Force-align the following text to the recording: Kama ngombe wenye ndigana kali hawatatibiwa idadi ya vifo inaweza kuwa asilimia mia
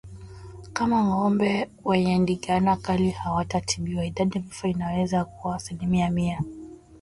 Kama 0.73 1.03
ngombe 1.05 1.69
wenye 1.85 2.17
ndigana 2.19 2.75
kali 2.75 3.09
hawatatibiwa 3.11 4.05
idadi 4.05 4.37
ya 4.37 4.41
vifo 4.43 4.67
inaweza 4.67 5.25
kuwa 5.25 5.55
asilimia 5.55 6.09
mia 6.09 6.41